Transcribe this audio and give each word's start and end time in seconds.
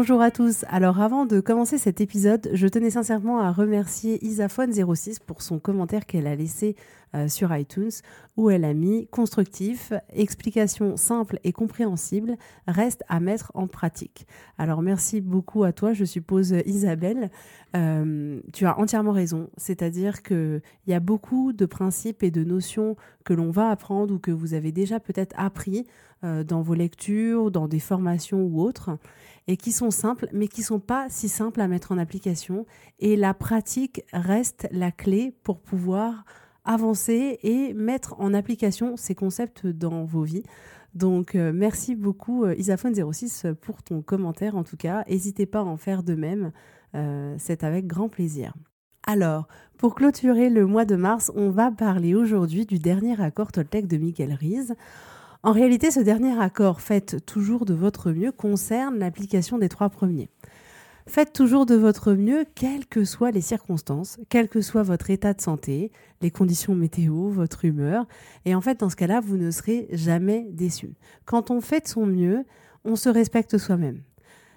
Bonjour 0.00 0.22
à 0.22 0.30
tous. 0.30 0.64
Alors 0.70 0.98
avant 1.02 1.26
de 1.26 1.40
commencer 1.40 1.76
cet 1.76 2.00
épisode, 2.00 2.48
je 2.54 2.66
tenais 2.66 2.88
sincèrement 2.88 3.38
à 3.38 3.52
remercier 3.52 4.16
Isaphone06 4.20 5.18
pour 5.26 5.42
son 5.42 5.58
commentaire 5.58 6.06
qu'elle 6.06 6.26
a 6.26 6.34
laissé 6.34 6.74
euh, 7.14 7.28
sur 7.28 7.54
iTunes 7.54 7.90
où 8.38 8.48
elle 8.48 8.64
a 8.64 8.72
mis 8.72 9.08
constructif, 9.08 9.92
explication 10.10 10.96
simple 10.96 11.38
et 11.44 11.52
compréhensible, 11.52 12.36
reste 12.66 13.04
à 13.10 13.20
mettre 13.20 13.52
en 13.54 13.66
pratique. 13.66 14.26
Alors 14.56 14.80
merci 14.80 15.20
beaucoup 15.20 15.64
à 15.64 15.72
toi, 15.74 15.92
je 15.92 16.06
suppose 16.06 16.54
Isabelle. 16.64 17.30
Euh, 17.76 18.40
tu 18.54 18.64
as 18.64 18.78
entièrement 18.78 19.12
raison, 19.12 19.50
c'est-à-dire 19.58 20.22
qu'il 20.22 20.62
y 20.86 20.94
a 20.94 21.00
beaucoup 21.00 21.52
de 21.52 21.66
principes 21.66 22.22
et 22.22 22.30
de 22.30 22.42
notions 22.42 22.96
que 23.24 23.34
l'on 23.34 23.50
va 23.50 23.68
apprendre 23.68 24.14
ou 24.14 24.18
que 24.18 24.30
vous 24.30 24.54
avez 24.54 24.72
déjà 24.72 24.98
peut-être 24.98 25.34
appris 25.36 25.84
dans 26.22 26.60
vos 26.60 26.74
lectures, 26.74 27.50
dans 27.50 27.66
des 27.66 27.80
formations 27.80 28.42
ou 28.42 28.60
autres 28.60 28.98
et 29.50 29.56
qui 29.56 29.72
sont 29.72 29.90
simples, 29.90 30.28
mais 30.32 30.48
qui 30.48 30.62
sont 30.62 30.78
pas 30.78 31.06
si 31.08 31.28
simples 31.28 31.60
à 31.60 31.66
mettre 31.66 31.90
en 31.92 31.98
application. 31.98 32.66
Et 33.00 33.16
la 33.16 33.34
pratique 33.34 34.04
reste 34.12 34.68
la 34.70 34.92
clé 34.92 35.34
pour 35.42 35.60
pouvoir 35.60 36.24
avancer 36.64 37.38
et 37.42 37.74
mettre 37.74 38.14
en 38.20 38.32
application 38.34 38.96
ces 38.96 39.14
concepts 39.14 39.66
dans 39.66 40.04
vos 40.04 40.22
vies. 40.22 40.44
Donc 40.94 41.34
euh, 41.34 41.52
merci 41.52 41.94
beaucoup 41.94 42.44
euh, 42.44 42.54
Isaphone06 42.54 43.54
pour 43.54 43.82
ton 43.82 44.02
commentaire 44.02 44.56
en 44.56 44.64
tout 44.64 44.76
cas. 44.76 45.04
N'hésitez 45.08 45.46
pas 45.46 45.60
à 45.60 45.64
en 45.64 45.76
faire 45.76 46.02
de 46.02 46.14
même, 46.14 46.52
euh, 46.94 47.34
c'est 47.38 47.64
avec 47.64 47.86
grand 47.86 48.08
plaisir. 48.08 48.54
Alors, 49.06 49.48
pour 49.78 49.94
clôturer 49.94 50.50
le 50.50 50.66
mois 50.66 50.84
de 50.84 50.94
mars, 50.94 51.32
on 51.34 51.50
va 51.50 51.70
parler 51.70 52.14
aujourd'hui 52.14 52.66
du 52.66 52.78
dernier 52.78 53.20
accord 53.20 53.50
Toltec 53.50 53.86
de 53.86 53.96
Michael 53.96 54.34
Ries. 54.34 54.74
En 55.42 55.52
réalité, 55.52 55.90
ce 55.90 56.00
dernier 56.00 56.38
accord, 56.38 56.82
faites 56.82 57.24
toujours 57.24 57.64
de 57.64 57.72
votre 57.72 58.12
mieux, 58.12 58.30
concerne 58.30 58.98
l'application 58.98 59.56
des 59.56 59.70
trois 59.70 59.88
premiers. 59.88 60.28
Faites 61.06 61.32
toujours 61.32 61.64
de 61.64 61.76
votre 61.76 62.12
mieux, 62.12 62.44
quelles 62.54 62.86
que 62.86 63.06
soient 63.06 63.30
les 63.30 63.40
circonstances, 63.40 64.18
quel 64.28 64.50
que 64.50 64.60
soit 64.60 64.82
votre 64.82 65.08
état 65.08 65.32
de 65.32 65.40
santé, 65.40 65.92
les 66.20 66.30
conditions 66.30 66.74
météo, 66.74 67.30
votre 67.30 67.64
humeur. 67.64 68.06
Et 68.44 68.54
en 68.54 68.60
fait, 68.60 68.80
dans 68.80 68.90
ce 68.90 68.96
cas-là, 68.96 69.20
vous 69.20 69.38
ne 69.38 69.50
serez 69.50 69.88
jamais 69.92 70.46
déçu. 70.50 70.92
Quand 71.24 71.50
on 71.50 71.62
fait 71.62 71.84
de 71.84 71.88
son 71.88 72.04
mieux, 72.04 72.44
on 72.84 72.94
se 72.94 73.08
respecte 73.08 73.56
soi-même. 73.56 74.02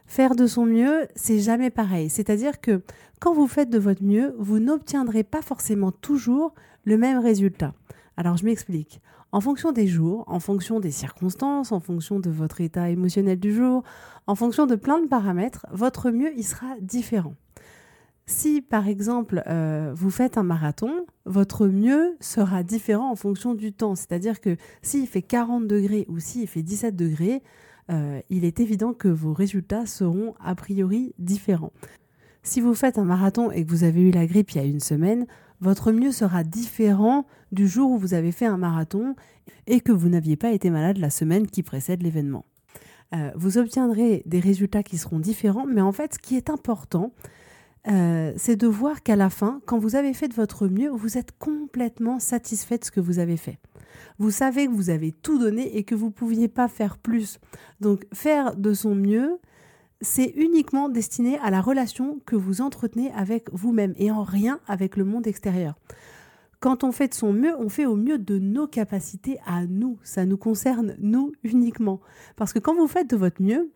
Faire 0.06 0.36
de 0.36 0.48
son 0.48 0.66
mieux, 0.66 1.08
c'est 1.16 1.40
jamais 1.40 1.70
pareil. 1.70 2.10
C'est-à-dire 2.10 2.60
que 2.60 2.82
quand 3.22 3.34
vous 3.34 3.48
faites 3.48 3.70
de 3.70 3.80
votre 3.80 4.04
mieux, 4.04 4.36
vous 4.38 4.60
n'obtiendrez 4.60 5.24
pas 5.24 5.42
forcément 5.42 5.94
toujours 5.94 6.54
le 6.84 6.98
même 6.98 7.20
résultat. 7.20 7.74
Alors 8.18 8.38
je 8.38 8.46
m'explique. 8.46 9.02
En 9.32 9.42
fonction 9.42 9.72
des 9.72 9.88
jours, 9.88 10.24
en 10.28 10.40
fonction 10.40 10.80
des 10.80 10.92
circonstances, 10.92 11.72
en 11.72 11.80
fonction 11.80 12.20
de 12.20 12.30
votre 12.30 12.62
état 12.62 12.90
émotionnel 12.90 13.40
du 13.40 13.54
jour, 13.54 13.84
en 14.28 14.36
fonction 14.36 14.66
de 14.66 14.76
plein 14.76 15.00
de 15.00 15.08
paramètres, 15.08 15.66
votre 15.72 16.12
mieux 16.12 16.32
il 16.38 16.44
sera 16.44 16.76
différent. 16.80 17.36
Si 18.26 18.62
par 18.62 18.88
exemple 18.88 19.44
euh, 19.48 19.92
vous 19.96 20.12
faites 20.12 20.38
un 20.38 20.44
marathon, 20.44 21.06
votre 21.26 21.68
mieux 21.68 22.16
sera 22.20 22.64
différent 22.64 23.12
en 23.12 23.16
fonction 23.16 23.54
du 23.54 23.74
temps. 23.74 23.96
C'est-à-dire 23.96 24.40
que 24.40 24.56
s'il 24.82 25.08
fait 25.08 25.22
40 25.22 25.68
degrés 25.68 26.06
ou 26.08 26.20
s'il 26.20 26.48
fait 26.48 26.62
17 26.62 26.96
degrés, 26.96 27.42
euh, 27.92 28.22
il 28.30 28.46
est 28.46 28.60
évident 28.60 28.94
que 28.94 29.10
vos 29.10 29.34
résultats 29.34 29.86
seront 29.86 30.36
a 30.40 30.56
priori 30.56 31.14
différents. 31.18 31.74
Si 32.44 32.62
vous 32.62 32.76
faites 32.76 32.98
un 32.98 33.06
marathon 33.06 33.52
et 33.52 33.66
que 33.66 33.70
vous 33.70 33.84
avez 33.84 34.02
eu 34.02 34.12
la 34.12 34.26
grippe 34.26 34.52
il 34.52 34.58
y 34.58 34.62
a 34.62 34.66
une 34.66 34.80
semaine, 34.80 35.26
votre 35.64 35.94
mieux 35.94 36.12
sera 36.12 36.44
différent 36.44 37.26
du 37.54 37.70
jour 37.70 37.92
où 37.92 37.98
vous 37.98 38.14
avez 38.14 38.34
fait 38.34 38.46
un 38.46 38.58
marathon 38.58 39.16
et 39.66 39.80
que 39.80 39.94
vous 39.94 40.10
n'aviez 40.10 40.36
pas 40.36 40.52
été 40.52 40.70
malade 40.70 40.98
la 40.98 41.10
semaine 41.10 41.48
qui 41.48 41.64
précède 41.64 42.04
l'événement. 42.04 42.46
Euh, 43.16 43.32
vous 43.36 43.58
obtiendrez 43.58 44.24
des 44.26 44.42
résultats 44.42 44.84
qui 44.84 44.98
seront 44.98 45.20
différents, 45.20 45.66
mais 45.66 45.80
en 45.80 45.94
fait, 45.94 46.16
ce 46.16 46.20
qui 46.20 46.36
est 46.36 46.50
important, 46.50 47.14
euh, 47.88 48.34
c'est 48.36 48.58
de 48.58 48.68
voir 48.68 49.04
qu'à 49.04 49.16
la 49.16 49.30
fin, 49.30 49.62
quand 49.66 49.78
vous 49.78 49.96
avez 49.96 50.14
fait 50.14 50.28
de 50.28 50.34
votre 50.34 50.68
mieux, 50.68 50.90
vous 50.90 51.18
êtes 51.18 51.32
complètement 51.38 52.20
satisfait 52.20 52.78
de 52.78 52.84
ce 52.84 52.92
que 52.92 53.00
vous 53.00 53.20
avez 53.20 53.38
fait. 53.38 53.58
Vous 54.20 54.32
savez 54.32 54.68
que 54.68 54.72
vous 54.72 54.90
avez 54.90 55.14
tout 55.14 55.40
donné 55.40 55.78
et 55.78 55.86
que 55.86 55.96
vous 55.96 56.08
ne 56.08 56.12
pouviez 56.12 56.50
pas 56.50 56.68
faire 56.68 56.98
plus. 56.98 57.40
Donc, 57.80 58.06
faire 58.14 58.58
de 58.58 58.74
son 58.74 58.96
mieux, 58.96 59.40
c'est 60.04 60.34
uniquement 60.36 60.90
destiné 60.90 61.40
à 61.40 61.50
la 61.50 61.62
relation 61.62 62.20
que 62.26 62.36
vous 62.36 62.62
entretenez 62.62 63.12
avec 63.14 63.50
vous-même 63.52 63.94
et 63.98 64.12
en 64.12 64.24
rien 64.24 64.60
avec 64.68 64.98
le 64.98 65.06
monde 65.06 65.26
extérieur. 65.26 65.76
Quand 66.60 66.84
on 66.84 66.92
fait 66.92 67.08
de 67.08 67.14
son 67.14 67.34
mieux, 67.34 67.54
on 67.58 67.70
fait 67.70 67.86
au 67.86 67.96
mieux 67.96 68.18
de 68.18 68.38
nos 68.38 68.68
capacités 68.68 69.38
à 69.46 69.66
nous. 69.66 69.98
Ça 70.04 70.26
nous 70.26 70.38
concerne 70.38 70.96
nous 71.00 71.34
uniquement. 71.44 72.00
Parce 72.36 72.54
que 72.54 72.60
quand 72.60 72.76
vous 72.76 72.88
faites 72.88 73.10
de 73.10 73.18
votre 73.18 73.42
mieux, 73.42 73.72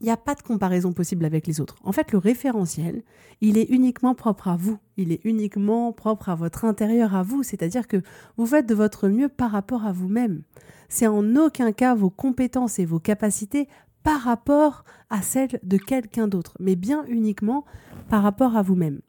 il 0.00 0.04
n'y 0.04 0.10
a 0.10 0.16
pas 0.16 0.34
de 0.34 0.42
comparaison 0.42 0.92
possible 0.92 1.24
avec 1.24 1.46
les 1.46 1.60
autres. 1.60 1.76
En 1.82 1.92
fait, 1.92 2.12
le 2.12 2.18
référentiel, 2.18 3.02
il 3.40 3.58
est 3.58 3.70
uniquement 3.70 4.14
propre 4.14 4.48
à 4.48 4.56
vous. 4.56 4.78
Il 4.96 5.12
est 5.12 5.20
uniquement 5.24 5.92
propre 5.92 6.28
à 6.28 6.34
votre 6.34 6.64
intérieur, 6.64 7.14
à 7.14 7.22
vous. 7.22 7.42
C'est-à-dire 7.42 7.86
que 7.86 8.02
vous 8.36 8.46
faites 8.46 8.66
de 8.66 8.74
votre 8.74 9.08
mieux 9.08 9.28
par 9.28 9.50
rapport 9.50 9.86
à 9.86 9.92
vous-même. 9.92 10.42
C'est 10.88 11.06
en 11.06 11.36
aucun 11.36 11.72
cas 11.72 11.94
vos 11.94 12.10
compétences 12.10 12.78
et 12.78 12.84
vos 12.84 13.00
capacités 13.00 13.68
par 14.04 14.20
rapport 14.20 14.84
à 15.10 15.22
celles 15.22 15.58
de 15.64 15.76
quelqu'un 15.76 16.28
d'autre, 16.28 16.56
mais 16.60 16.76
bien 16.76 17.04
uniquement 17.08 17.64
par 18.08 18.22
rapport 18.22 18.56
à 18.56 18.62
vous-même. 18.62 19.00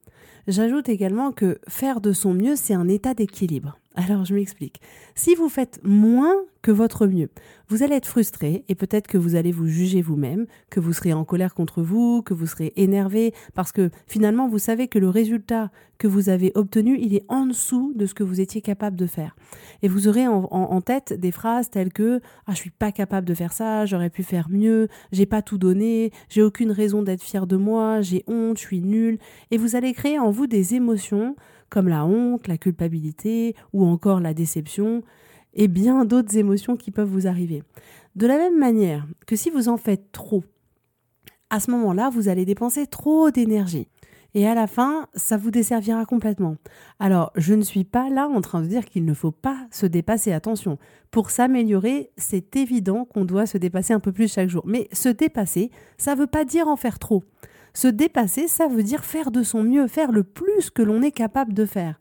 J'ajoute 0.48 0.90
également 0.90 1.32
que 1.32 1.60
faire 1.68 2.02
de 2.02 2.14
son 2.14 2.34
mieux, 2.34 2.56
c'est 2.56 2.74
un 2.74 2.88
état 2.88 3.14
d'équilibre. 3.14 3.78
Alors 3.96 4.26
je 4.26 4.36
m'explique. 4.36 4.82
Si 5.16 5.36
vous 5.36 5.48
faites 5.48 5.80
moins 5.84 6.36
que 6.62 6.72
votre 6.72 7.08
mieux, 7.08 7.30
vous 7.70 7.82
allez 7.82 7.96
être 7.96 8.08
frustré 8.08 8.66
et 8.68 8.76
peut-être 8.76 9.08
que 9.08 9.18
vous 9.18 9.36
allez 9.36 9.54
vous 9.54 9.68
juger 9.68 10.02
vous-même, 10.02 10.48
que 10.70 10.82
vous 10.82 10.92
serez 10.92 11.14
en 11.14 11.24
colère 11.24 11.54
contre 11.54 11.82
vous, 11.82 12.22
que 12.22 12.34
vous 12.34 12.46
serez 12.46 12.74
énervé 12.76 13.34
parce 13.54 13.72
que 13.72 13.90
finalement 14.06 14.50
vous 14.50 14.60
savez 14.60 14.90
que 14.90 15.00
le 15.00 15.08
résultat 15.08 15.72
que 15.98 16.08
vous 16.08 16.28
avez 16.28 16.52
obtenu, 16.56 16.98
il 17.00 17.16
est 17.16 17.24
en 17.30 17.46
dessous 17.46 17.94
de 17.96 18.06
ce 18.06 18.14
que 18.14 18.24
vous 18.24 18.42
étiez 18.42 18.62
capable 18.62 18.98
de 18.98 19.06
faire. 19.06 19.34
Et 19.82 19.88
vous 19.88 20.10
aurez 20.10 20.28
en, 20.28 20.82
tête 20.82 21.14
des 21.14 21.32
phrases 21.32 21.70
telles 21.70 21.94
que 21.94 22.20
ah 22.48 22.52
je 22.52 22.58
suis 22.58 22.72
pas 22.72 22.92
capable 22.92 23.26
de 23.26 23.34
faire 23.34 23.54
ça, 23.54 23.86
j'aurais 23.86 24.10
pu 24.10 24.24
faire 24.24 24.50
mieux, 24.50 24.90
j'ai 25.14 25.26
pas 25.26 25.42
tout 25.42 25.58
donné, 25.58 26.12
j'ai 26.28 26.42
aucune 26.42 26.72
raison 26.72 27.02
d'être 27.02 27.24
fier 27.24 27.48
de 27.48 27.56
moi, 27.56 28.02
j'ai 28.02 28.26
honte, 28.28 28.58
je 28.58 28.64
suis 28.64 28.82
nul 28.82 29.20
et 29.52 29.58
vous 29.58 29.78
allez 29.78 29.94
créer 29.94 30.20
en 30.20 30.32
vous 30.32 30.48
des 30.48 30.76
émotions 30.76 31.38
comme 31.70 31.88
la 31.88 32.06
honte, 32.06 32.48
la 32.48 32.58
culpabilité 32.58 33.56
ou 33.74 33.86
encore 33.86 34.20
la 34.20 34.34
déception, 34.34 35.04
et 35.54 35.68
bien 35.68 36.06
d'autres 36.06 36.38
émotions 36.38 36.76
qui 36.76 36.92
peuvent 36.92 37.10
vous 37.10 37.28
arriver. 37.28 37.64
De 38.16 38.28
la 38.28 38.38
même 38.38 38.58
manière 38.58 39.08
que 39.26 39.36
si 39.36 39.50
vous 39.50 39.70
en 39.70 39.78
faites 39.78 40.12
trop, 40.12 40.44
à 41.50 41.60
ce 41.60 41.72
moment-là, 41.72 42.10
vous 42.10 42.28
allez 42.28 42.46
dépenser 42.46 42.88
trop 42.88 43.32
d'énergie. 43.32 43.88
Et 44.34 44.46
à 44.46 44.54
la 44.54 44.68
fin, 44.68 45.08
ça 45.16 45.38
vous 45.38 45.50
desservira 45.50 46.06
complètement. 46.06 46.58
Alors, 47.00 47.32
je 47.38 47.54
ne 47.54 47.62
suis 47.62 47.86
pas 47.86 48.10
là 48.10 48.28
en 48.28 48.42
train 48.42 48.62
de 48.62 48.68
dire 48.68 48.84
qu'il 48.84 49.06
ne 49.06 49.14
faut 49.14 49.32
pas 49.32 49.66
se 49.72 49.86
dépasser. 49.86 50.34
Attention, 50.34 50.78
pour 51.10 51.30
s'améliorer, 51.30 52.12
c'est 52.18 52.58
évident 52.58 53.06
qu'on 53.06 53.24
doit 53.24 53.46
se 53.46 53.58
dépasser 53.58 53.94
un 53.94 54.02
peu 54.02 54.12
plus 54.12 54.34
chaque 54.34 54.50
jour. 54.50 54.64
Mais 54.68 54.90
se 54.92 55.08
dépasser, 55.08 55.72
ça 55.98 56.16
ne 56.16 56.20
veut 56.20 56.28
pas 56.28 56.44
dire 56.44 56.68
en 56.68 56.76
faire 56.76 57.00
trop. 57.00 57.24
Se 57.76 57.90
dépasser, 57.90 58.48
ça 58.48 58.68
veut 58.68 58.84
dire 58.84 59.04
faire 59.04 59.32
de 59.32 59.44
son 59.44 59.62
mieux, 59.62 59.88
faire 59.88 60.14
le 60.14 60.24
plus 60.24 60.70
que 60.70 60.82
l'on 60.82 61.02
est 61.02 61.12
capable 61.12 61.54
de 61.54 61.66
faire. 61.66 62.00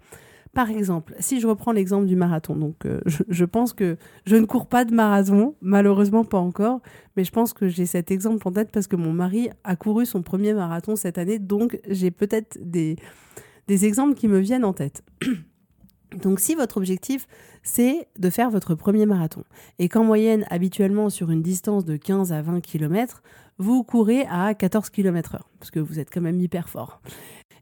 Par 0.55 0.71
exemple, 0.71 1.17
si 1.19 1.41
je 1.41 1.49
reprends 1.49 1.73
l'exemple 1.73 2.07
du 2.07 2.15
marathon, 2.15 2.55
donc 2.55 2.87
euh, 2.87 3.01
je, 3.07 3.45
pense 3.45 3.73
que 3.73 3.97
je 4.25 4.37
ne 4.37 4.47
cours 4.47 4.69
pas 4.69 4.85
de 4.85 4.95
marathon, 4.95 5.57
malheureusement 5.61 6.25
pas 6.25 6.39
encore, 6.39 6.81
mais 7.17 7.25
je 7.25 7.33
pense 7.33 7.53
que 7.53 7.67
j'ai 7.67 7.87
cet 7.87 8.13
exemple 8.13 8.47
en 8.47 8.53
tête 8.53 8.71
parce 8.71 8.87
que 8.87 8.95
mon 8.95 9.13
mari 9.13 9.51
a 9.65 9.75
couru 9.75 10.07
son 10.07 10.23
premier 10.23 10.55
marathon 10.55 10.95
cette 10.95 11.19
année, 11.19 11.41
donc 11.41 11.81
j'ai 11.89 12.13
peut-être 12.13 12.57
des, 12.63 12.95
des 13.67 13.85
exemples 13.85 14.15
qui 14.15 14.29
me 14.29 14.39
viennent 14.39 14.65
en 14.65 14.75
tête. 14.75 15.03
Donc 16.23 16.39
si 16.39 16.55
votre 16.55 16.77
objectif, 16.77 17.27
c'est 17.65 18.07
de 18.17 18.31
faire 18.31 18.49
votre 18.49 18.77
premier 18.77 19.05
marathon, 19.05 19.43
et 19.81 19.89
qu'en 19.89 20.05
moyenne, 20.05 20.47
habituellement 20.49 21.11
sur 21.11 21.33
une 21.33 21.43
distance 21.43 21.85
de 21.85 21.97
15 21.97 22.33
à 22.33 22.41
20 22.41 22.61
km, 22.61 23.21
vous 23.59 23.85
courez 23.85 24.27
à 24.31 24.55
14 24.55 24.91
km/h, 24.91 25.41
parce 25.59 25.71
que 25.71 25.81
vous 25.81 25.99
êtes 25.99 26.11
quand 26.13 26.21
même 26.21 26.41
hyper 26.41 26.69
fort. 26.69 27.01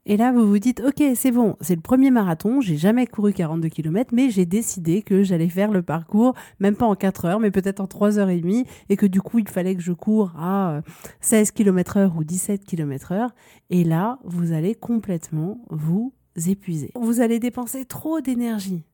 Et 0.04 0.16
là, 0.16 0.32
vous 0.32 0.48
vous 0.48 0.58
dites, 0.58 0.80
ok, 0.80 1.00
c'est 1.14 1.30
bon, 1.30 1.56
c'est 1.60 1.76
le 1.76 1.80
premier 1.80 2.10
marathon, 2.10 2.60
j'ai 2.60 2.76
jamais 2.76 3.06
couru 3.06 3.32
42 3.32 3.68
km, 3.68 4.10
mais 4.12 4.30
j'ai 4.30 4.46
décidé 4.46 5.02
que 5.02 5.22
j'allais 5.22 5.48
faire 5.48 5.70
le 5.70 5.82
parcours, 5.82 6.34
même 6.58 6.74
pas 6.74 6.86
en 6.86 6.96
4 6.96 7.24
heures, 7.26 7.40
mais 7.40 7.52
peut-être 7.52 7.78
en 7.78 7.86
3 7.86 8.18
heures 8.18 8.28
et 8.28 8.40
demie, 8.40 8.64
et 8.88 8.96
que 8.96 9.06
du 9.06 9.20
coup, 9.20 9.38
il 9.38 9.48
fallait 9.48 9.76
que 9.76 9.82
je 9.82 9.92
cours 9.92 10.32
à 10.36 10.80
16 11.20 11.48
euh, 11.48 11.52
km 11.54 11.96
heure 11.98 12.16
ou 12.16 12.24
17 12.24 12.64
km 12.64 13.12
heure. 13.12 13.30
Et 13.70 13.84
là, 13.84 14.18
vous 14.24 14.52
allez 14.52 14.74
complètement 14.74 15.64
vous 15.70 16.12
épuiser. 16.48 16.90
Vous 16.96 17.20
allez 17.20 17.38
dépenser 17.38 17.84
trop 17.84 18.20
d'énergie 18.20 18.84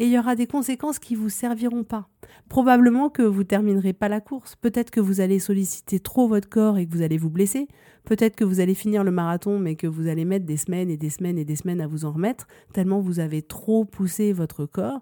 et 0.00 0.06
il 0.06 0.10
y 0.10 0.18
aura 0.18 0.34
des 0.34 0.48
conséquences 0.48 0.98
qui 0.98 1.14
vous 1.14 1.28
serviront 1.28 1.84
pas. 1.84 2.08
Probablement 2.48 3.10
que 3.10 3.22
vous 3.22 3.44
terminerez 3.44 3.92
pas 3.92 4.08
la 4.08 4.20
course, 4.20 4.56
peut-être 4.56 4.90
que 4.90 4.98
vous 4.98 5.20
allez 5.20 5.38
solliciter 5.38 6.00
trop 6.00 6.26
votre 6.26 6.48
corps 6.48 6.78
et 6.78 6.86
que 6.86 6.92
vous 6.92 7.02
allez 7.02 7.18
vous 7.18 7.30
blesser, 7.30 7.68
peut-être 8.04 8.34
que 8.34 8.44
vous 8.44 8.58
allez 8.58 8.74
finir 8.74 9.04
le 9.04 9.12
marathon 9.12 9.60
mais 9.60 9.76
que 9.76 9.86
vous 9.86 10.08
allez 10.08 10.24
mettre 10.24 10.46
des 10.46 10.56
semaines 10.56 10.90
et 10.90 10.96
des 10.96 11.10
semaines 11.10 11.38
et 11.38 11.44
des 11.44 11.54
semaines 11.54 11.80
à 11.80 11.86
vous 11.86 12.04
en 12.04 12.10
remettre 12.10 12.48
tellement 12.72 13.00
vous 13.00 13.20
avez 13.20 13.42
trop 13.42 13.84
poussé 13.84 14.32
votre 14.32 14.66
corps 14.66 15.00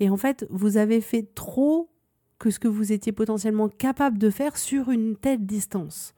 et 0.00 0.08
en 0.08 0.16
fait, 0.16 0.46
vous 0.50 0.78
avez 0.78 1.00
fait 1.00 1.34
trop 1.34 1.90
que 2.38 2.50
ce 2.50 2.58
que 2.58 2.68
vous 2.68 2.90
étiez 2.90 3.12
potentiellement 3.12 3.68
capable 3.68 4.18
de 4.18 4.30
faire 4.30 4.56
sur 4.56 4.90
une 4.90 5.14
telle 5.14 5.44
distance. 5.44 6.14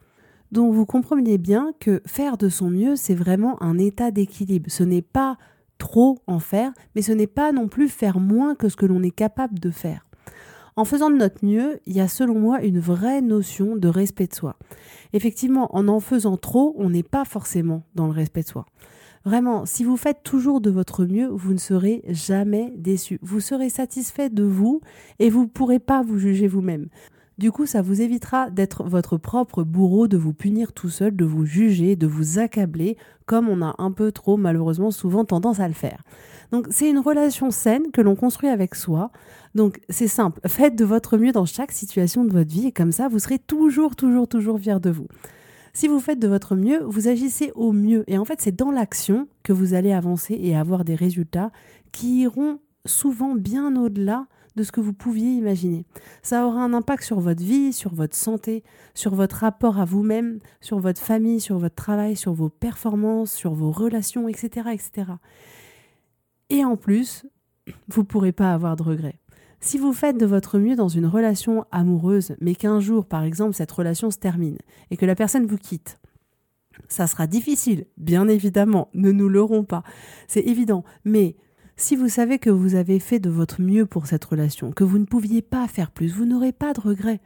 Donc 0.52 0.72
vous 0.72 0.86
comprenez 0.86 1.36
bien 1.36 1.72
que 1.80 2.00
faire 2.06 2.36
de 2.36 2.48
son 2.48 2.70
mieux, 2.70 2.94
c'est 2.94 3.14
vraiment 3.14 3.60
un 3.60 3.78
état 3.78 4.12
d'équilibre. 4.12 4.70
Ce 4.70 4.84
n'est 4.84 5.02
pas 5.02 5.36
trop 5.82 6.20
en 6.28 6.38
faire, 6.38 6.72
mais 6.94 7.02
ce 7.02 7.10
n'est 7.10 7.26
pas 7.26 7.50
non 7.50 7.66
plus 7.66 7.88
faire 7.88 8.20
moins 8.20 8.54
que 8.54 8.68
ce 8.68 8.76
que 8.76 8.86
l'on 8.86 9.02
est 9.02 9.10
capable 9.10 9.58
de 9.58 9.72
faire. 9.72 10.06
En 10.76 10.84
faisant 10.84 11.10
de 11.10 11.16
notre 11.16 11.44
mieux, 11.44 11.80
il 11.86 11.96
y 11.96 12.00
a 12.00 12.06
selon 12.06 12.38
moi 12.38 12.62
une 12.62 12.78
vraie 12.78 13.20
notion 13.20 13.74
de 13.74 13.88
respect 13.88 14.28
de 14.28 14.34
soi. 14.34 14.56
Effectivement, 15.12 15.74
en 15.74 15.88
en 15.88 15.98
faisant 15.98 16.36
trop, 16.36 16.76
on 16.78 16.90
n'est 16.90 17.02
pas 17.02 17.24
forcément 17.24 17.82
dans 17.96 18.06
le 18.06 18.12
respect 18.12 18.42
de 18.42 18.46
soi. 18.46 18.64
Vraiment, 19.24 19.66
si 19.66 19.82
vous 19.82 19.96
faites 19.96 20.22
toujours 20.22 20.60
de 20.60 20.70
votre 20.70 21.04
mieux, 21.04 21.26
vous 21.26 21.52
ne 21.52 21.58
serez 21.58 22.04
jamais 22.06 22.72
déçu. 22.76 23.18
Vous 23.20 23.40
serez 23.40 23.68
satisfait 23.68 24.30
de 24.30 24.44
vous 24.44 24.80
et 25.18 25.30
vous 25.30 25.42
ne 25.42 25.48
pourrez 25.48 25.80
pas 25.80 26.02
vous 26.02 26.18
juger 26.18 26.46
vous-même. 26.46 26.86
Du 27.38 27.50
coup, 27.50 27.66
ça 27.66 27.82
vous 27.82 28.02
évitera 28.02 28.50
d'être 28.50 28.84
votre 28.84 29.16
propre 29.16 29.62
bourreau, 29.64 30.06
de 30.06 30.16
vous 30.16 30.34
punir 30.34 30.72
tout 30.72 30.90
seul, 30.90 31.16
de 31.16 31.24
vous 31.24 31.44
juger, 31.44 31.96
de 31.96 32.06
vous 32.06 32.38
accabler, 32.38 32.96
comme 33.26 33.48
on 33.48 33.62
a 33.62 33.74
un 33.78 33.90
peu 33.90 34.12
trop 34.12 34.36
malheureusement 34.36 34.90
souvent 34.90 35.24
tendance 35.24 35.58
à 35.58 35.66
le 35.66 35.74
faire. 35.74 36.02
Donc 36.50 36.66
c'est 36.70 36.90
une 36.90 36.98
relation 36.98 37.50
saine 37.50 37.90
que 37.92 38.02
l'on 38.02 38.14
construit 38.14 38.50
avec 38.50 38.74
soi. 38.74 39.10
Donc 39.54 39.80
c'est 39.88 40.08
simple, 40.08 40.40
faites 40.46 40.76
de 40.76 40.84
votre 40.84 41.16
mieux 41.16 41.32
dans 41.32 41.46
chaque 41.46 41.72
situation 41.72 42.24
de 42.24 42.32
votre 42.32 42.50
vie 42.50 42.66
et 42.66 42.72
comme 42.72 42.92
ça, 42.92 43.08
vous 43.08 43.18
serez 43.18 43.38
toujours, 43.38 43.96
toujours, 43.96 44.28
toujours 44.28 44.60
fier 44.60 44.78
de 44.78 44.90
vous. 44.90 45.08
Si 45.72 45.88
vous 45.88 46.00
faites 46.00 46.18
de 46.18 46.28
votre 46.28 46.54
mieux, 46.54 46.82
vous 46.84 47.08
agissez 47.08 47.50
au 47.54 47.72
mieux. 47.72 48.04
Et 48.06 48.18
en 48.18 48.26
fait, 48.26 48.42
c'est 48.42 48.54
dans 48.54 48.70
l'action 48.70 49.26
que 49.42 49.54
vous 49.54 49.72
allez 49.72 49.92
avancer 49.92 50.38
et 50.38 50.54
avoir 50.54 50.84
des 50.84 50.94
résultats 50.94 51.50
qui 51.92 52.20
iront 52.20 52.58
souvent 52.84 53.34
bien 53.34 53.74
au-delà 53.76 54.26
de 54.56 54.62
ce 54.62 54.72
que 54.72 54.80
vous 54.80 54.92
pouviez 54.92 55.30
imaginer. 55.32 55.84
Ça 56.22 56.46
aura 56.46 56.62
un 56.62 56.74
impact 56.74 57.04
sur 57.04 57.20
votre 57.20 57.42
vie, 57.42 57.72
sur 57.72 57.94
votre 57.94 58.16
santé, 58.16 58.62
sur 58.94 59.14
votre 59.14 59.36
rapport 59.36 59.78
à 59.78 59.84
vous-même, 59.84 60.38
sur 60.60 60.78
votre 60.78 61.00
famille, 61.00 61.40
sur 61.40 61.58
votre 61.58 61.74
travail, 61.74 62.16
sur 62.16 62.32
vos 62.32 62.48
performances, 62.48 63.32
sur 63.32 63.54
vos 63.54 63.70
relations, 63.70 64.28
etc. 64.28 64.68
etc. 64.72 65.12
Et 66.50 66.64
en 66.64 66.76
plus, 66.76 67.26
vous 67.88 68.02
ne 68.02 68.06
pourrez 68.06 68.32
pas 68.32 68.52
avoir 68.52 68.76
de 68.76 68.82
regrets. 68.82 69.18
Si 69.60 69.78
vous 69.78 69.92
faites 69.92 70.18
de 70.18 70.26
votre 70.26 70.58
mieux 70.58 70.74
dans 70.74 70.88
une 70.88 71.06
relation 71.06 71.64
amoureuse, 71.70 72.34
mais 72.40 72.56
qu'un 72.56 72.80
jour, 72.80 73.06
par 73.06 73.22
exemple, 73.22 73.54
cette 73.54 73.70
relation 73.70 74.10
se 74.10 74.18
termine 74.18 74.58
et 74.90 74.96
que 74.96 75.06
la 75.06 75.14
personne 75.14 75.46
vous 75.46 75.56
quitte, 75.56 76.00
ça 76.88 77.06
sera 77.06 77.28
difficile, 77.28 77.86
bien 77.96 78.26
évidemment, 78.26 78.88
ne 78.92 79.12
nous 79.12 79.28
l'aurons 79.28 79.62
pas, 79.62 79.84
c'est 80.26 80.40
évident, 80.40 80.84
mais 81.04 81.36
si 81.76 81.96
vous 81.96 82.08
savez 82.08 82.38
que 82.38 82.50
vous 82.50 82.74
avez 82.74 82.98
fait 82.98 83.18
de 83.18 83.30
votre 83.30 83.60
mieux 83.60 83.86
pour 83.86 84.06
cette 84.06 84.24
relation, 84.24 84.72
que 84.72 84.84
vous 84.84 84.98
ne 84.98 85.04
pouviez 85.04 85.42
pas 85.42 85.66
faire 85.68 85.90
plus, 85.90 86.14
vous 86.14 86.26
n'aurez 86.26 86.52
pas 86.52 86.72
de 86.72 86.80
regrets. 86.80 87.20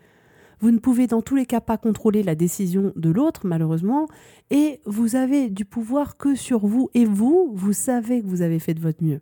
Vous 0.61 0.71
ne 0.71 0.79
pouvez 0.79 1.07
dans 1.07 1.21
tous 1.21 1.37
les 1.37 1.45
cas 1.45 1.61
pas 1.61 1.77
contrôler 1.77 2.23
la 2.23 2.35
décision 2.35 2.93
de 2.97 3.11
l'autre, 3.11 3.43
malheureusement, 3.45 4.09
et 4.51 4.81
vous 4.87 5.15
avez 5.15 5.51
du 5.51 5.65
pouvoir 5.65 6.17
que 6.17 6.35
sur 6.35 6.67
vous, 6.67 6.89
et 6.95 7.05
vous, 7.05 7.53
vous 7.55 7.75
savez 7.75 8.23
que 8.23 8.27
vous 8.27 8.41
avez 8.41 8.59
fait 8.59 8.73
de 8.73 8.81
votre 8.81 9.05
mieux. 9.05 9.21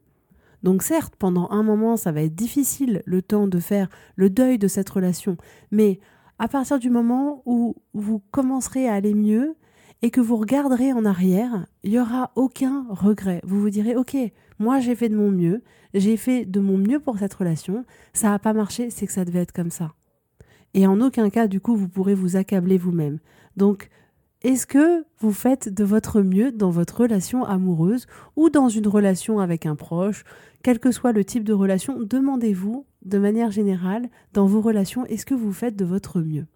Donc 0.62 0.82
certes, 0.82 1.14
pendant 1.18 1.50
un 1.50 1.62
moment, 1.62 1.96
ça 1.96 2.12
va 2.12 2.22
être 2.22 2.34
difficile 2.34 3.02
le 3.04 3.20
temps 3.20 3.48
de 3.48 3.58
faire 3.58 3.88
le 4.16 4.30
deuil 4.30 4.58
de 4.58 4.68
cette 4.68 4.88
relation, 4.88 5.36
mais 5.72 5.98
à 6.38 6.48
partir 6.48 6.78
du 6.78 6.90
moment 6.90 7.42
où 7.46 7.76
vous 7.92 8.22
commencerez 8.30 8.88
à 8.88 8.94
aller 8.94 9.14
mieux 9.14 9.56
et 10.02 10.10
que 10.10 10.20
vous 10.20 10.36
regarderez 10.36 10.92
en 10.92 11.04
arrière, 11.04 11.66
il 11.82 11.92
n'y 11.92 11.98
aura 11.98 12.30
aucun 12.36 12.86
regret. 12.90 13.40
Vous 13.44 13.60
vous 13.60 13.70
direz, 13.70 13.96
ok, 13.96 14.16
moi, 14.58 14.80
j'ai 14.80 14.94
fait 14.94 15.08
de 15.08 15.16
mon 15.16 15.30
mieux, 15.30 15.62
j'ai 15.94 16.16
fait 16.16 16.44
de 16.44 16.60
mon 16.60 16.76
mieux 16.76 17.00
pour 17.00 17.18
cette 17.18 17.34
relation, 17.34 17.84
ça 18.12 18.30
n'a 18.30 18.38
pas 18.38 18.52
marché, 18.52 18.90
c'est 18.90 19.06
que 19.06 19.12
ça 19.12 19.24
devait 19.24 19.40
être 19.40 19.52
comme 19.52 19.70
ça. 19.70 19.94
Et 20.74 20.86
en 20.86 21.00
aucun 21.00 21.30
cas, 21.30 21.46
du 21.46 21.60
coup, 21.60 21.76
vous 21.76 21.88
pourrez 21.88 22.14
vous 22.14 22.36
accabler 22.36 22.78
vous-même. 22.78 23.18
Donc, 23.56 23.88
est-ce 24.42 24.66
que 24.66 25.04
vous 25.20 25.32
faites 25.32 25.72
de 25.72 25.84
votre 25.84 26.20
mieux 26.20 26.52
dans 26.52 26.70
votre 26.70 27.00
relation 27.00 27.44
amoureuse 27.44 28.06
ou 28.36 28.50
dans 28.50 28.68
une 28.68 28.86
relation 28.86 29.38
avec 29.38 29.64
un 29.64 29.74
proche, 29.74 30.24
quel 30.62 30.78
que 30.78 30.90
soit 30.90 31.12
le 31.12 31.24
type 31.24 31.44
de 31.44 31.54
relation, 31.54 31.98
demandez-vous 31.98 32.84
de 33.04 33.18
manière 33.18 33.50
générale 33.50 34.10
dans 34.34 34.46
vos 34.46 34.60
relations, 34.60 35.06
est-ce 35.06 35.24
que 35.24 35.34
vous 35.34 35.52
faites 35.52 35.76
de 35.76 35.84
votre 35.86 36.20
mieux? 36.20 36.46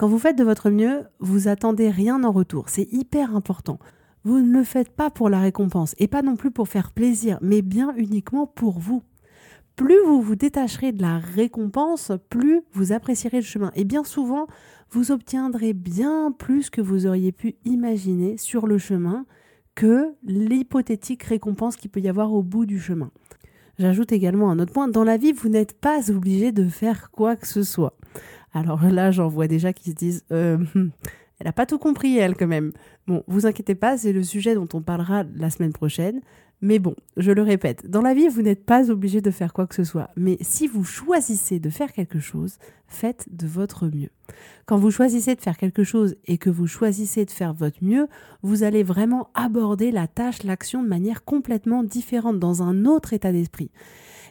Quand 0.00 0.08
vous 0.08 0.18
faites 0.18 0.38
de 0.38 0.44
votre 0.44 0.70
mieux, 0.70 1.04
vous 1.18 1.46
attendez 1.46 1.90
rien 1.90 2.24
en 2.24 2.32
retour, 2.32 2.70
c'est 2.70 2.90
hyper 2.90 3.36
important. 3.36 3.78
Vous 4.24 4.40
ne 4.40 4.50
le 4.50 4.64
faites 4.64 4.88
pas 4.88 5.10
pour 5.10 5.28
la 5.28 5.40
récompense 5.40 5.94
et 5.98 6.08
pas 6.08 6.22
non 6.22 6.36
plus 6.36 6.50
pour 6.50 6.68
faire 6.68 6.92
plaisir, 6.92 7.36
mais 7.42 7.60
bien 7.60 7.92
uniquement 7.98 8.46
pour 8.46 8.78
vous. 8.78 9.02
Plus 9.76 10.02
vous 10.06 10.22
vous 10.22 10.36
détacherez 10.36 10.92
de 10.92 11.02
la 11.02 11.18
récompense, 11.18 12.12
plus 12.30 12.62
vous 12.72 12.92
apprécierez 12.92 13.40
le 13.40 13.44
chemin. 13.44 13.72
Et 13.74 13.84
bien 13.84 14.02
souvent, 14.02 14.46
vous 14.90 15.12
obtiendrez 15.12 15.74
bien 15.74 16.32
plus 16.32 16.70
que 16.70 16.80
vous 16.80 17.06
auriez 17.06 17.30
pu 17.30 17.56
imaginer 17.66 18.38
sur 18.38 18.66
le 18.66 18.78
chemin 18.78 19.26
que 19.74 20.14
l'hypothétique 20.24 21.24
récompense 21.24 21.76
qu'il 21.76 21.90
peut 21.90 22.00
y 22.00 22.08
avoir 22.08 22.32
au 22.32 22.42
bout 22.42 22.64
du 22.64 22.80
chemin. 22.80 23.10
J'ajoute 23.78 24.12
également 24.12 24.50
un 24.50 24.58
autre 24.60 24.72
point, 24.72 24.88
dans 24.88 25.04
la 25.04 25.18
vie, 25.18 25.32
vous 25.32 25.50
n'êtes 25.50 25.78
pas 25.78 26.10
obligé 26.10 26.52
de 26.52 26.66
faire 26.68 27.10
quoi 27.10 27.36
que 27.36 27.46
ce 27.46 27.62
soit. 27.62 27.98
Alors 28.52 28.82
là, 28.84 29.10
j'en 29.10 29.28
vois 29.28 29.48
déjà 29.48 29.72
qui 29.72 29.90
se 29.90 29.94
disent 29.94 30.24
euh, 30.32 30.58
elle 31.40 31.46
n'a 31.46 31.52
pas 31.52 31.66
tout 31.66 31.78
compris, 31.78 32.18
elle, 32.18 32.36
quand 32.36 32.46
même. 32.46 32.72
Bon, 33.06 33.24
vous 33.26 33.46
inquiétez 33.46 33.74
pas, 33.74 33.96
c'est 33.96 34.12
le 34.12 34.22
sujet 34.22 34.54
dont 34.54 34.68
on 34.74 34.82
parlera 34.82 35.24
la 35.34 35.50
semaine 35.50 35.72
prochaine. 35.72 36.20
Mais 36.62 36.78
bon, 36.78 36.94
je 37.16 37.32
le 37.32 37.40
répète, 37.40 37.88
dans 37.88 38.02
la 38.02 38.12
vie, 38.12 38.28
vous 38.28 38.42
n'êtes 38.42 38.66
pas 38.66 38.90
obligé 38.90 39.22
de 39.22 39.30
faire 39.30 39.54
quoi 39.54 39.66
que 39.66 39.74
ce 39.74 39.84
soit. 39.84 40.10
Mais 40.16 40.36
si 40.42 40.66
vous 40.66 40.84
choisissez 40.84 41.58
de 41.58 41.70
faire 41.70 41.94
quelque 41.94 42.18
chose, 42.18 42.58
faites 42.86 43.26
de 43.30 43.46
votre 43.46 43.86
mieux. 43.86 44.10
Quand 44.66 44.76
vous 44.76 44.90
choisissez 44.90 45.34
de 45.34 45.40
faire 45.40 45.56
quelque 45.56 45.84
chose 45.84 46.16
et 46.26 46.36
que 46.36 46.50
vous 46.50 46.66
choisissez 46.66 47.24
de 47.24 47.30
faire 47.30 47.54
votre 47.54 47.82
mieux, 47.82 48.08
vous 48.42 48.62
allez 48.62 48.82
vraiment 48.82 49.30
aborder 49.32 49.90
la 49.90 50.06
tâche, 50.06 50.42
l'action 50.42 50.82
de 50.82 50.88
manière 50.88 51.24
complètement 51.24 51.82
différente, 51.82 52.38
dans 52.38 52.62
un 52.62 52.84
autre 52.84 53.14
état 53.14 53.32
d'esprit. 53.32 53.70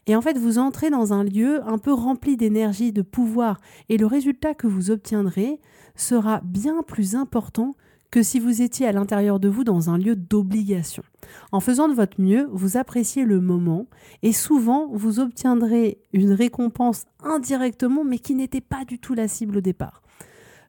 Et 0.07 0.15
en 0.15 0.21
fait, 0.21 0.37
vous 0.37 0.57
entrez 0.57 0.89
dans 0.89 1.13
un 1.13 1.23
lieu 1.23 1.61
un 1.67 1.77
peu 1.77 1.93
rempli 1.93 2.37
d'énergie, 2.37 2.91
de 2.91 3.01
pouvoir, 3.01 3.59
et 3.89 3.97
le 3.97 4.05
résultat 4.05 4.53
que 4.53 4.67
vous 4.67 4.91
obtiendrez 4.91 5.59
sera 5.95 6.41
bien 6.43 6.81
plus 6.83 7.15
important 7.15 7.75
que 8.11 8.23
si 8.23 8.39
vous 8.39 8.61
étiez 8.61 8.87
à 8.87 8.91
l'intérieur 8.91 9.39
de 9.39 9.49
vous 9.49 9.63
dans 9.63 9.89
un 9.89 9.97
lieu 9.97 10.15
d'obligation. 10.15 11.03
En 11.51 11.59
faisant 11.59 11.87
de 11.87 11.93
votre 11.93 12.19
mieux, 12.19 12.49
vous 12.51 12.77
appréciez 12.77 13.23
le 13.23 13.39
moment 13.39 13.85
et 14.23 14.33
souvent 14.33 14.87
vous 14.91 15.19
obtiendrez 15.19 15.99
une 16.11 16.31
récompense 16.31 17.05
indirectement 17.23 18.03
mais 18.03 18.17
qui 18.17 18.33
n'était 18.33 18.61
pas 18.61 18.83
du 18.83 18.97
tout 18.97 19.13
la 19.13 19.27
cible 19.27 19.57
au 19.57 19.61
départ. 19.61 20.01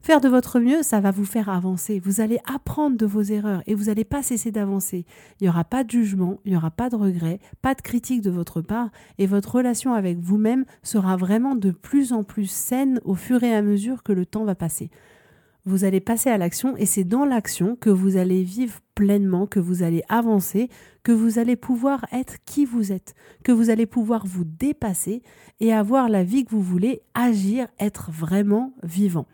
Faire 0.02 0.22
de 0.22 0.30
votre 0.30 0.60
mieux, 0.60 0.82
ça 0.82 1.00
va 1.00 1.10
vous 1.10 1.26
faire 1.26 1.50
avancer. 1.50 2.00
Vous 2.02 2.22
allez 2.22 2.38
apprendre 2.50 2.96
de 2.96 3.04
vos 3.04 3.20
erreurs 3.20 3.62
et 3.66 3.74
vous 3.74 3.84
n'allez 3.84 4.04
pas 4.04 4.22
cesser 4.22 4.50
d'avancer. 4.50 5.04
Il 5.38 5.44
n'y 5.44 5.50
aura 5.50 5.62
pas 5.62 5.84
de 5.84 5.90
jugement, 5.90 6.40
il 6.46 6.52
n'y 6.52 6.56
aura 6.56 6.70
pas 6.70 6.88
de 6.88 6.96
regret, 6.96 7.38
pas 7.60 7.74
de 7.74 7.82
critique 7.82 8.22
de 8.22 8.30
votre 8.30 8.62
part 8.62 8.88
et 9.18 9.26
votre 9.26 9.56
relation 9.56 9.92
avec 9.92 10.18
vous-même 10.18 10.64
sera 10.82 11.18
vraiment 11.18 11.54
de 11.54 11.70
plus 11.70 12.14
en 12.14 12.24
plus 12.24 12.50
saine 12.50 12.98
au 13.04 13.14
fur 13.14 13.42
et 13.42 13.54
à 13.54 13.60
mesure 13.60 14.02
que 14.02 14.12
le 14.12 14.24
temps 14.24 14.44
va 14.44 14.54
passer. 14.54 14.90
vous 15.66 15.84
allez 15.84 16.00
passer 16.00 16.30
à 16.30 16.38
l'action 16.38 16.74
et 16.78 16.86
c'est 16.86 17.04
dans 17.04 17.26
l'action 17.26 17.76
que 17.76 17.90
vous 17.90 18.16
allez 18.16 18.42
vivre 18.42 18.80
pleinement, 18.94 19.46
que 19.46 19.60
vous 19.60 19.82
allez 19.82 20.02
avancer, 20.08 20.70
que 21.02 21.12
vous 21.12 21.38
allez 21.38 21.56
pouvoir 21.56 22.06
être 22.10 22.38
qui 22.46 22.64
vous 22.64 22.90
êtes, 22.90 23.14
que 23.44 23.52
vous 23.52 23.68
allez 23.68 23.84
pouvoir 23.84 24.26
vous 24.26 24.44
dépasser 24.44 25.22
et 25.60 25.74
avoir 25.74 26.08
la 26.08 26.24
vie 26.24 26.46
que 26.46 26.50
vous 26.50 26.62
voulez, 26.62 27.02
agir, 27.12 27.68
être 27.78 28.10
vraiment 28.10 28.72
vivant. 28.82 29.26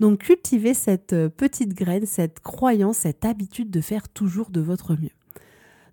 Donc 0.00 0.20
cultivez 0.20 0.74
cette 0.74 1.12
euh, 1.12 1.28
petite 1.28 1.74
graine, 1.74 2.06
cette 2.06 2.40
croyance, 2.40 2.98
cette 2.98 3.24
habitude 3.24 3.70
de 3.70 3.80
faire 3.80 4.08
toujours 4.08 4.50
de 4.50 4.60
votre 4.60 4.94
mieux. 4.94 5.10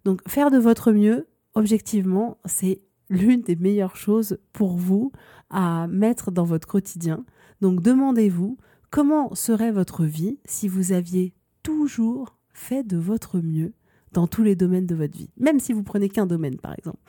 Donc 0.04 0.22
faire 0.28 0.52
de 0.52 0.58
votre 0.58 0.92
mieux, 0.92 1.28
objectivement, 1.54 2.38
c'est 2.46 2.82
l'une 3.10 3.42
des 3.42 3.56
meilleures 3.56 3.96
choses 3.96 4.38
pour 4.54 4.78
vous 4.78 5.12
à 5.50 5.88
mettre 5.88 6.32
dans 6.32 6.44
votre 6.44 6.68
quotidien. 6.68 7.24
Donc 7.62 7.82
demandez-vous 7.82 8.58
comment 8.90 9.34
serait 9.36 9.72
votre 9.72 10.06
vie 10.06 10.40
si 10.46 10.68
vous 10.68 10.92
aviez 10.92 11.34
toujours 11.64 12.38
fait 12.54 12.84
de 12.84 12.98
votre 12.98 13.40
mieux 13.40 13.74
dans 14.14 14.28
tous 14.28 14.44
les 14.44 14.56
domaines 14.56 14.86
de 14.86 14.96
votre 14.96 15.18
vie, 15.18 15.30
même 15.38 15.60
si 15.60 15.74
vous 15.74 15.84
prenez 15.84 16.10
qu'un 16.10 16.26
domaine 16.26 16.58
par 16.58 16.74
exemple. 16.78 17.00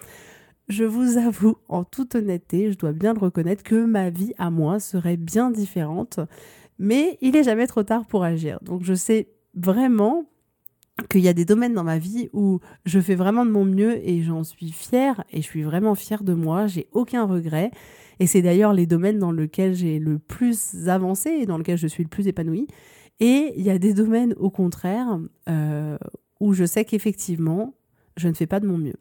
Je 0.69 0.83
vous 0.83 1.17
avoue 1.17 1.57
en 1.69 1.85
toute 1.85 2.17
honnêteté, 2.17 2.73
je 2.73 2.77
dois 2.77 2.93
bien 2.93 3.15
le 3.15 3.21
reconnaître, 3.21 3.63
que 3.63 3.85
ma 3.85 4.11
vie 4.11 4.35
à 4.37 4.51
moi 4.51 4.81
serait 4.81 5.17
bien 5.17 5.53
différente, 5.53 6.19
mais 6.79 7.19
il 7.21 7.33
n'est 7.33 7.45
jamais 7.45 7.67
trop 7.67 7.83
tard 7.83 8.07
pour 8.07 8.25
agir. 8.25 8.59
Donc 8.63 8.83
je 8.85 8.95
sais 8.95 9.29
vraiment 9.55 10.27
qu'il 11.11 11.21
y 11.21 11.29
a 11.29 11.35
des 11.35 11.45
domaines 11.45 11.75
dans 11.75 11.85
ma 11.85 11.99
vie 11.99 12.29
où 12.33 12.61
je 12.85 12.99
fais 13.01 13.15
vraiment 13.15 13.45
de 13.45 13.51
mon 13.51 13.65
mieux 13.65 13.97
et 14.09 14.23
j'en 14.23 14.45
suis 14.45 14.73
fière 14.73 15.25
et 15.31 15.43
je 15.43 15.47
suis 15.47 15.63
vraiment 15.63 15.95
fière 15.95 16.25
de 16.25 16.33
moi, 16.33 16.67
j'ai 16.67 16.89
aucun 16.93 17.25
regret. 17.25 17.71
Et 18.19 18.27
c'est 18.27 18.41
d'ailleurs 18.41 18.73
les 18.73 18.87
domaines 18.87 19.19
dans 19.19 19.33
lesquels 19.33 19.75
j'ai 19.75 19.99
le 19.99 20.19
plus 20.19 20.89
avancé 20.89 21.31
et 21.31 21.47
dans 21.47 21.59
lesquels 21.59 21.77
je 21.77 21.87
suis 21.87 22.03
le 22.03 22.09
plus 22.09 22.29
épanouie. 22.29 22.67
Et 23.21 23.53
il 23.57 23.63
y 23.63 23.71
a 23.71 23.79
des 23.79 23.93
domaines 23.93 24.35
au 24.39 24.51
contraire 24.51 25.19
euh, 25.49 25.99
où 26.41 26.55
je 26.55 26.65
sais 26.65 26.85
qu'effectivement, 26.85 27.75
je 28.17 28.29
ne 28.29 28.35
fais 28.35 28.47
pas 28.47 28.61
de 28.61 28.67
mon 28.67 28.79
mieux. 28.79 28.97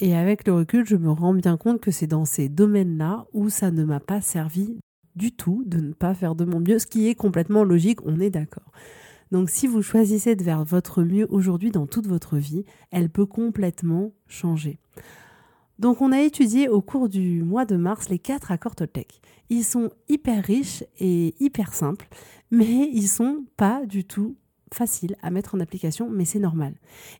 Et 0.00 0.16
avec 0.16 0.46
le 0.46 0.54
recul, 0.54 0.86
je 0.86 0.96
me 0.96 1.10
rends 1.10 1.34
bien 1.34 1.58
compte 1.58 1.80
que 1.80 1.90
c'est 1.90 2.06
dans 2.06 2.24
ces 2.24 2.48
domaines-là 2.48 3.26
où 3.34 3.50
ça 3.50 3.70
ne 3.70 3.84
m'a 3.84 4.00
pas 4.00 4.22
servi 4.22 4.78
du 5.20 5.32
tout 5.32 5.62
de 5.66 5.78
ne 5.78 5.92
pas 5.92 6.14
faire 6.14 6.34
de 6.34 6.46
mon 6.46 6.60
mieux, 6.60 6.78
ce 6.78 6.86
qui 6.86 7.08
est 7.08 7.14
complètement 7.14 7.62
logique, 7.62 8.00
on 8.06 8.18
est 8.20 8.30
d'accord. 8.30 8.72
Donc 9.30 9.50
si 9.50 9.66
vous 9.66 9.82
choisissez 9.82 10.34
de 10.34 10.42
faire 10.42 10.64
votre 10.64 11.02
mieux 11.02 11.26
aujourd'hui 11.28 11.70
dans 11.70 11.86
toute 11.86 12.06
votre 12.06 12.38
vie, 12.38 12.64
elle 12.90 13.10
peut 13.10 13.26
complètement 13.26 14.12
changer. 14.26 14.78
Donc 15.78 16.00
on 16.00 16.10
a 16.10 16.20
étudié 16.20 16.68
au 16.68 16.80
cours 16.80 17.10
du 17.10 17.42
mois 17.42 17.66
de 17.66 17.76
mars 17.76 18.08
les 18.08 18.18
quatre 18.18 18.50
accords 18.50 18.74
Toltec. 18.74 19.20
Ils 19.50 19.64
sont 19.64 19.90
hyper 20.08 20.42
riches 20.42 20.84
et 20.98 21.34
hyper 21.38 21.74
simples, 21.74 22.08
mais 22.50 22.88
ils 22.90 23.08
sont 23.08 23.44
pas 23.58 23.84
du 23.84 24.04
tout 24.04 24.36
faciles 24.72 25.16
à 25.20 25.30
mettre 25.30 25.54
en 25.54 25.60
application, 25.60 26.08
mais 26.10 26.24
c'est 26.24 26.38
normal. 26.38 26.74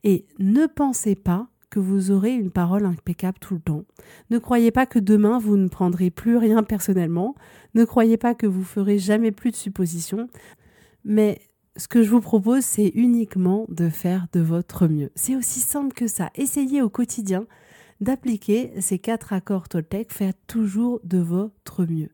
Et 0.04 0.26
ne 0.38 0.66
pensez 0.66 1.16
pas 1.16 1.48
que 1.70 1.78
vous 1.78 2.10
aurez 2.10 2.34
une 2.34 2.50
parole 2.50 2.84
impeccable 2.84 3.38
tout 3.40 3.54
le 3.54 3.60
temps. 3.60 3.84
Ne 4.30 4.38
croyez 4.38 4.70
pas 4.70 4.86
que 4.86 4.98
demain 4.98 5.38
vous 5.38 5.56
ne 5.56 5.68
prendrez 5.68 6.10
plus 6.10 6.36
rien 6.36 6.62
personnellement. 6.62 7.34
Ne 7.74 7.84
croyez 7.84 8.16
pas 8.16 8.34
que 8.34 8.46
vous 8.46 8.64
ferez 8.64 8.98
jamais 8.98 9.30
plus 9.30 9.52
de 9.52 9.56
suppositions. 9.56 10.28
Mais 11.04 11.40
ce 11.76 11.88
que 11.88 12.02
je 12.02 12.10
vous 12.10 12.20
propose, 12.20 12.64
c'est 12.64 12.88
uniquement 12.94 13.66
de 13.68 13.88
faire 13.88 14.26
de 14.32 14.40
votre 14.40 14.88
mieux. 14.88 15.10
C'est 15.14 15.36
aussi 15.36 15.60
simple 15.60 15.94
que 15.94 16.08
ça. 16.08 16.30
Essayez 16.34 16.82
au 16.82 16.90
quotidien 16.90 17.46
d'appliquer 18.00 18.72
ces 18.80 18.98
quatre 18.98 19.32
accords 19.32 19.68
Toltec. 19.68 20.12
Faites 20.12 20.38
toujours 20.46 21.00
de 21.04 21.18
votre 21.18 21.84
mieux. 21.84 22.10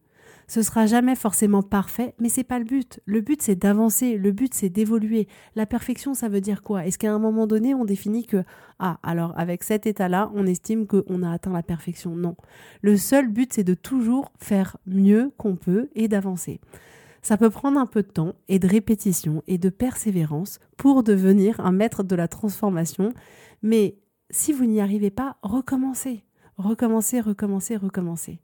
Ce 0.48 0.62
sera 0.62 0.86
jamais 0.86 1.16
forcément 1.16 1.62
parfait, 1.62 2.14
mais 2.20 2.28
c'est 2.28 2.44
pas 2.44 2.58
le 2.58 2.64
but. 2.64 3.00
Le 3.04 3.20
but 3.20 3.42
c'est 3.42 3.56
d'avancer, 3.56 4.16
le 4.16 4.30
but 4.30 4.54
c'est 4.54 4.68
d'évoluer. 4.68 5.26
La 5.56 5.66
perfection, 5.66 6.14
ça 6.14 6.28
veut 6.28 6.40
dire 6.40 6.62
quoi? 6.62 6.86
Est-ce 6.86 6.98
qu'à 6.98 7.12
un 7.12 7.18
moment 7.18 7.46
donné, 7.46 7.74
on 7.74 7.84
définit 7.84 8.26
que 8.26 8.44
ah, 8.78 8.98
alors 9.02 9.36
avec 9.36 9.64
cet 9.64 9.86
état-là, 9.86 10.30
on 10.34 10.46
estime 10.46 10.86
qu'on 10.86 11.22
a 11.22 11.32
atteint 11.32 11.52
la 11.52 11.62
perfection? 11.62 12.14
Non. 12.14 12.36
Le 12.80 12.96
seul 12.96 13.28
but 13.28 13.52
c'est 13.52 13.64
de 13.64 13.74
toujours 13.74 14.30
faire 14.38 14.76
mieux 14.86 15.32
qu'on 15.36 15.56
peut 15.56 15.88
et 15.94 16.06
d'avancer. 16.06 16.60
Ça 17.22 17.36
peut 17.36 17.50
prendre 17.50 17.80
un 17.80 17.86
peu 17.86 18.02
de 18.02 18.08
temps 18.08 18.34
et 18.46 18.60
de 18.60 18.68
répétition 18.68 19.42
et 19.48 19.58
de 19.58 19.68
persévérance 19.68 20.60
pour 20.76 21.02
devenir 21.02 21.58
un 21.58 21.72
maître 21.72 22.04
de 22.04 22.14
la 22.14 22.28
transformation, 22.28 23.12
mais 23.62 23.96
si 24.30 24.52
vous 24.52 24.64
n'y 24.64 24.80
arrivez 24.80 25.10
pas, 25.10 25.36
recommencez. 25.42 26.24
Recommencez, 26.56 27.20
recommencez, 27.20 27.76
recommencez. 27.76 28.38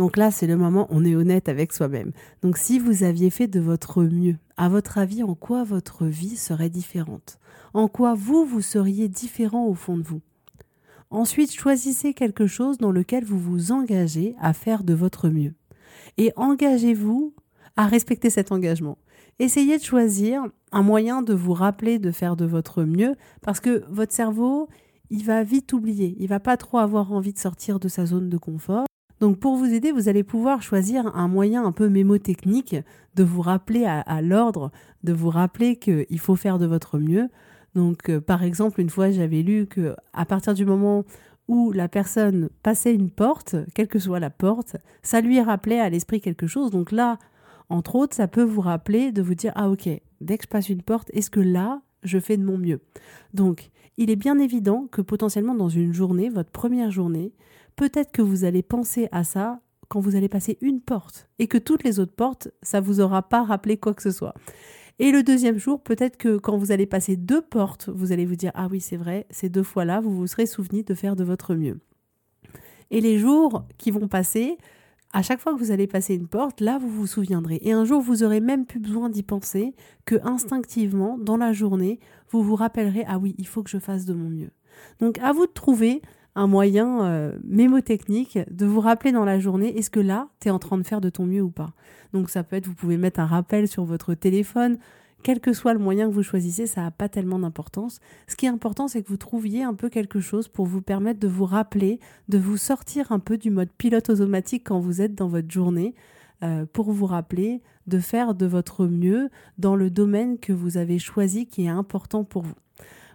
Donc 0.00 0.16
là, 0.16 0.30
c'est 0.30 0.46
le 0.46 0.56
moment, 0.56 0.86
on 0.88 1.04
est 1.04 1.14
honnête 1.14 1.50
avec 1.50 1.74
soi-même. 1.74 2.12
Donc 2.40 2.56
si 2.56 2.78
vous 2.78 3.02
aviez 3.02 3.28
fait 3.28 3.48
de 3.48 3.60
votre 3.60 4.02
mieux, 4.02 4.36
à 4.56 4.70
votre 4.70 4.96
avis, 4.96 5.22
en 5.22 5.34
quoi 5.34 5.62
votre 5.62 6.06
vie 6.06 6.38
serait 6.38 6.70
différente? 6.70 7.38
En 7.74 7.86
quoi 7.86 8.14
vous, 8.14 8.46
vous 8.46 8.62
seriez 8.62 9.08
différent 9.10 9.66
au 9.66 9.74
fond 9.74 9.98
de 9.98 10.02
vous? 10.02 10.22
Ensuite, 11.10 11.52
choisissez 11.52 12.14
quelque 12.14 12.46
chose 12.46 12.78
dans 12.78 12.92
lequel 12.92 13.26
vous 13.26 13.38
vous 13.38 13.72
engagez 13.72 14.36
à 14.40 14.54
faire 14.54 14.84
de 14.84 14.94
votre 14.94 15.28
mieux. 15.28 15.52
Et 16.16 16.32
engagez-vous 16.34 17.34
à 17.76 17.86
respecter 17.86 18.30
cet 18.30 18.52
engagement. 18.52 18.96
Essayez 19.38 19.76
de 19.76 19.84
choisir 19.84 20.46
un 20.72 20.82
moyen 20.82 21.20
de 21.20 21.34
vous 21.34 21.52
rappeler 21.52 21.98
de 21.98 22.10
faire 22.10 22.36
de 22.36 22.46
votre 22.46 22.84
mieux 22.84 23.16
parce 23.42 23.60
que 23.60 23.84
votre 23.90 24.14
cerveau, 24.14 24.70
il 25.10 25.26
va 25.26 25.42
vite 25.42 25.74
oublier. 25.74 26.16
Il 26.18 26.28
va 26.28 26.40
pas 26.40 26.56
trop 26.56 26.78
avoir 26.78 27.12
envie 27.12 27.34
de 27.34 27.38
sortir 27.38 27.78
de 27.78 27.88
sa 27.88 28.06
zone 28.06 28.30
de 28.30 28.38
confort. 28.38 28.86
Donc 29.20 29.38
pour 29.38 29.56
vous 29.56 29.72
aider, 29.72 29.92
vous 29.92 30.08
allez 30.08 30.24
pouvoir 30.24 30.62
choisir 30.62 31.14
un 31.14 31.28
moyen 31.28 31.64
un 31.64 31.72
peu 31.72 31.88
mémotechnique 31.88 32.76
de 33.14 33.22
vous 33.22 33.42
rappeler 33.42 33.84
à, 33.84 34.22
l'ordre, 34.22 34.72
de 35.04 35.12
vous 35.12 35.28
rappeler 35.28 35.76
qu'il 35.76 36.18
faut 36.18 36.36
faire 36.36 36.58
de 36.58 36.66
votre 36.66 36.98
mieux. 36.98 37.28
Donc 37.74 38.08
euh, 38.08 38.20
par 38.20 38.42
exemple, 38.42 38.80
une 38.80 38.90
fois 38.90 39.10
j'avais 39.10 39.42
lu 39.42 39.66
que 39.66 39.94
à 40.12 40.24
partir 40.24 40.54
du 40.54 40.64
moment 40.64 41.04
où 41.48 41.72
la 41.72 41.88
personne 41.88 42.48
passait 42.62 42.94
une 42.94 43.10
porte, 43.10 43.56
quelle 43.74 43.88
que 43.88 43.98
soit 43.98 44.20
la 44.20 44.30
porte, 44.30 44.76
ça 45.02 45.20
lui 45.20 45.40
rappelait 45.40 45.80
à 45.80 45.90
l'esprit 45.90 46.20
quelque 46.20 46.46
chose. 46.46 46.70
Donc 46.70 46.90
là, 46.90 47.18
entre 47.68 47.96
autres, 47.96 48.16
ça 48.16 48.26
peut 48.26 48.42
vous 48.42 48.60
rappeler 48.60 49.12
de 49.12 49.20
vous 49.20 49.34
dire 49.34 49.52
ah 49.54 49.68
OK, 49.68 49.88
dès 50.20 50.38
que 50.38 50.44
je 50.44 50.48
passe 50.48 50.68
une 50.68 50.82
porte, 50.82 51.10
est-ce 51.12 51.30
que 51.30 51.40
là, 51.40 51.82
je 52.02 52.18
fais 52.18 52.36
de 52.36 52.44
mon 52.44 52.56
mieux? 52.56 52.80
Donc, 53.34 53.70
il 53.96 54.10
est 54.10 54.16
bien 54.16 54.38
évident 54.38 54.88
que 54.90 55.02
potentiellement 55.02 55.54
dans 55.54 55.68
une 55.68 55.92
journée, 55.92 56.30
votre 56.30 56.50
première 56.50 56.90
journée, 56.90 57.32
peut-être 57.80 58.12
que 58.12 58.20
vous 58.20 58.44
allez 58.44 58.62
penser 58.62 59.08
à 59.10 59.24
ça 59.24 59.58
quand 59.88 60.00
vous 60.00 60.14
allez 60.14 60.28
passer 60.28 60.58
une 60.60 60.82
porte 60.82 61.30
et 61.38 61.46
que 61.46 61.56
toutes 61.56 61.82
les 61.82 61.98
autres 61.98 62.14
portes, 62.14 62.48
ça 62.60 62.78
vous 62.78 63.00
aura 63.00 63.22
pas 63.22 63.42
rappelé 63.42 63.78
quoi 63.78 63.94
que 63.94 64.02
ce 64.02 64.10
soit. 64.10 64.34
Et 64.98 65.10
le 65.10 65.22
deuxième 65.22 65.56
jour, 65.56 65.82
peut-être 65.82 66.18
que 66.18 66.36
quand 66.36 66.58
vous 66.58 66.72
allez 66.72 66.84
passer 66.84 67.16
deux 67.16 67.40
portes, 67.40 67.88
vous 67.88 68.12
allez 68.12 68.26
vous 68.26 68.36
dire 68.36 68.52
ah 68.52 68.68
oui 68.70 68.82
c'est 68.82 68.98
vrai, 68.98 69.26
ces 69.30 69.48
deux 69.48 69.62
fois-là, 69.62 70.02
vous 70.02 70.14
vous 70.14 70.26
serez 70.26 70.44
souvenu 70.44 70.82
de 70.82 70.92
faire 70.92 71.16
de 71.16 71.24
votre 71.24 71.54
mieux. 71.54 71.80
Et 72.90 73.00
les 73.00 73.18
jours 73.18 73.64
qui 73.78 73.90
vont 73.90 74.08
passer, 74.08 74.58
à 75.14 75.22
chaque 75.22 75.40
fois 75.40 75.54
que 75.54 75.58
vous 75.58 75.70
allez 75.70 75.86
passer 75.86 76.14
une 76.14 76.28
porte, 76.28 76.60
là 76.60 76.76
vous 76.76 76.90
vous 76.90 77.06
souviendrez. 77.06 77.60
Et 77.62 77.72
un 77.72 77.86
jour 77.86 78.02
vous 78.02 78.22
aurez 78.22 78.40
même 78.40 78.66
plus 78.66 78.78
besoin 78.78 79.08
d'y 79.08 79.22
penser 79.22 79.74
que 80.04 80.16
instinctivement 80.22 81.16
dans 81.16 81.38
la 81.38 81.54
journée, 81.54 81.98
vous 82.28 82.42
vous 82.42 82.56
rappellerez 82.56 83.04
ah 83.08 83.16
oui 83.16 83.34
il 83.38 83.46
faut 83.46 83.62
que 83.62 83.70
je 83.70 83.78
fasse 83.78 84.04
de 84.04 84.12
mon 84.12 84.28
mieux. 84.28 84.50
Donc 85.00 85.18
à 85.20 85.32
vous 85.32 85.46
de 85.46 85.52
trouver 85.52 86.02
un 86.34 86.46
moyen 86.46 87.04
euh, 87.04 87.32
mémotechnique 87.44 88.38
de 88.50 88.66
vous 88.66 88.80
rappeler 88.80 89.12
dans 89.12 89.24
la 89.24 89.38
journée 89.38 89.76
est-ce 89.76 89.90
que 89.90 90.00
là, 90.00 90.28
tu 90.40 90.48
es 90.48 90.50
en 90.50 90.58
train 90.58 90.78
de 90.78 90.82
faire 90.82 91.00
de 91.00 91.10
ton 91.10 91.26
mieux 91.26 91.42
ou 91.42 91.50
pas? 91.50 91.72
Donc 92.12 92.30
ça 92.30 92.42
peut 92.42 92.56
être, 92.56 92.66
vous 92.66 92.74
pouvez 92.74 92.96
mettre 92.96 93.20
un 93.20 93.26
rappel 93.26 93.68
sur 93.68 93.84
votre 93.84 94.14
téléphone, 94.14 94.78
quel 95.22 95.40
que 95.40 95.52
soit 95.52 95.74
le 95.74 95.78
moyen 95.78 96.08
que 96.08 96.14
vous 96.14 96.22
choisissez, 96.22 96.66
ça 96.66 96.82
n'a 96.82 96.90
pas 96.90 97.08
tellement 97.08 97.38
d'importance. 97.38 98.00
Ce 98.26 98.36
qui 98.36 98.46
est 98.46 98.50
important, 98.50 98.88
c'est 98.88 99.02
que 99.02 99.08
vous 99.08 99.16
trouviez 99.16 99.62
un 99.62 99.74
peu 99.74 99.88
quelque 99.88 100.20
chose 100.20 100.48
pour 100.48 100.66
vous 100.66 100.80
permettre 100.80 101.20
de 101.20 101.28
vous 101.28 101.44
rappeler, 101.44 102.00
de 102.28 102.38
vous 102.38 102.56
sortir 102.56 103.12
un 103.12 103.18
peu 103.18 103.36
du 103.36 103.50
mode 103.50 103.70
pilote 103.76 104.08
automatique 104.08 104.64
quand 104.66 104.80
vous 104.80 105.02
êtes 105.02 105.14
dans 105.14 105.28
votre 105.28 105.50
journée, 105.50 105.94
euh, 106.42 106.64
pour 106.72 106.90
vous 106.90 107.06
rappeler 107.06 107.60
de 107.86 107.98
faire 107.98 108.34
de 108.34 108.46
votre 108.46 108.86
mieux 108.86 109.28
dans 109.58 109.76
le 109.76 109.90
domaine 109.90 110.38
que 110.38 110.54
vous 110.54 110.78
avez 110.78 110.98
choisi 110.98 111.46
qui 111.46 111.64
est 111.64 111.68
important 111.68 112.24
pour 112.24 112.42
vous. 112.42 112.54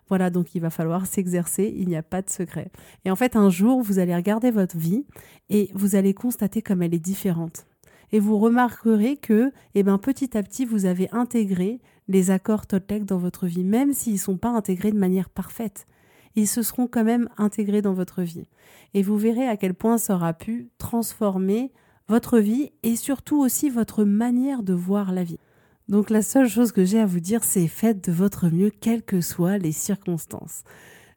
Voilà, 0.07 0.29
donc 0.29 0.53
il 0.53 0.61
va 0.61 0.69
falloir 0.69 1.05
s'exercer, 1.05 1.73
il 1.75 1.87
n'y 1.87 1.95
a 1.95 2.03
pas 2.03 2.21
de 2.21 2.29
secret. 2.29 2.71
Et 3.05 3.11
en 3.11 3.15
fait, 3.15 3.35
un 3.35 3.49
jour, 3.49 3.81
vous 3.81 3.99
allez 3.99 4.15
regarder 4.15 4.51
votre 4.51 4.77
vie 4.77 5.05
et 5.49 5.71
vous 5.73 5.95
allez 5.95 6.13
constater 6.13 6.61
comme 6.61 6.83
elle 6.83 6.93
est 6.93 6.99
différente. 6.99 7.65
Et 8.11 8.19
vous 8.19 8.37
remarquerez 8.37 9.17
que, 9.17 9.51
eh 9.73 9.83
ben, 9.83 9.97
petit 9.97 10.37
à 10.37 10.43
petit, 10.43 10.65
vous 10.65 10.85
avez 10.85 11.09
intégré 11.11 11.79
les 12.07 12.29
accords 12.29 12.67
Toltec 12.67 13.03
dans 13.03 13.17
votre 13.17 13.47
vie, 13.47 13.63
même 13.63 13.93
s'ils 13.93 14.13
ne 14.13 14.19
sont 14.19 14.37
pas 14.37 14.49
intégrés 14.49 14.91
de 14.91 14.97
manière 14.97 15.29
parfaite. 15.29 15.87
Ils 16.35 16.47
se 16.47 16.61
seront 16.61 16.87
quand 16.87 17.03
même 17.03 17.29
intégrés 17.37 17.81
dans 17.81 17.93
votre 17.93 18.21
vie. 18.21 18.47
Et 18.93 19.01
vous 19.01 19.17
verrez 19.17 19.47
à 19.47 19.57
quel 19.57 19.73
point 19.73 19.97
ça 19.97 20.15
aura 20.15 20.33
pu 20.33 20.69
transformer 20.77 21.71
votre 22.07 22.39
vie 22.39 22.71
et 22.83 22.95
surtout 22.95 23.39
aussi 23.41 23.69
votre 23.69 24.03
manière 24.03 24.61
de 24.61 24.73
voir 24.73 25.11
la 25.11 25.23
vie. 25.23 25.39
Donc 25.87 26.09
la 26.09 26.21
seule 26.21 26.49
chose 26.49 26.71
que 26.71 26.83
j'ai 26.83 26.99
à 26.99 27.05
vous 27.05 27.19
dire, 27.19 27.43
c'est 27.43 27.67
faites 27.67 28.07
de 28.07 28.11
votre 28.11 28.49
mieux, 28.49 28.71
quelles 28.71 29.03
que 29.03 29.21
soient 29.21 29.57
les 29.57 29.71
circonstances. 29.71 30.63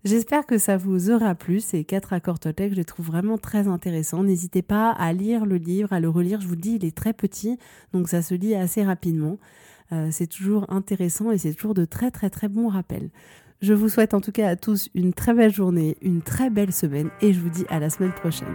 J'espère 0.04 0.46
que 0.46 0.58
ça 0.58 0.76
vous 0.76 1.10
aura 1.10 1.34
plu, 1.34 1.60
ces 1.60 1.84
quatre 1.84 2.12
accords 2.12 2.38
Toltec, 2.38 2.70
je 2.70 2.76
les 2.76 2.84
trouve 2.84 3.06
vraiment 3.06 3.38
très 3.38 3.66
intéressants. 3.66 4.22
N'hésitez 4.22 4.62
pas 4.62 4.90
à 4.90 5.12
lire 5.12 5.44
le 5.44 5.56
livre, 5.56 5.92
à 5.92 6.00
le 6.00 6.08
relire, 6.08 6.40
je 6.40 6.46
vous 6.46 6.56
dis, 6.56 6.76
il 6.76 6.84
est 6.84 6.96
très 6.96 7.12
petit, 7.12 7.58
donc 7.92 8.08
ça 8.08 8.22
se 8.22 8.34
lit 8.34 8.54
assez 8.54 8.84
rapidement. 8.84 9.38
c'est 10.10 10.28
toujours 10.28 10.70
intéressant 10.70 11.32
et 11.32 11.38
c'est 11.38 11.54
toujours 11.54 11.74
de 11.74 11.84
très 11.84 12.10
très 12.10 12.30
très 12.30 12.48
bons 12.48 12.68
rappels. 12.68 13.10
Je 13.60 13.74
vous 13.74 13.88
souhaite 13.88 14.14
en 14.14 14.20
tout 14.20 14.30
cas 14.30 14.48
à 14.48 14.56
tous 14.56 14.88
une 14.94 15.12
très 15.12 15.34
belle 15.34 15.52
journée, 15.52 15.96
une 16.00 16.22
très 16.22 16.48
belle 16.48 16.72
semaine 16.72 17.10
et 17.20 17.32
je 17.32 17.40
vous 17.40 17.50
dis 17.50 17.64
à 17.68 17.80
la 17.80 17.90
semaine 17.90 18.12
prochaine. 18.12 18.54